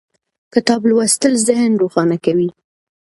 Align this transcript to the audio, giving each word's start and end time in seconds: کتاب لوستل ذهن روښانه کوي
کتاب 0.53 0.81
لوستل 0.89 1.33
ذهن 1.47 1.71
روښانه 1.81 2.17
کوي 2.25 2.49